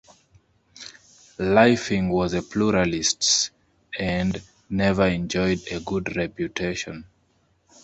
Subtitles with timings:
[1.37, 3.51] Lyfing was a pluralist
[3.99, 7.05] and never enjoyed a good reputation.